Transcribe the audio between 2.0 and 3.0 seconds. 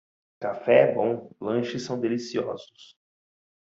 deliciosos.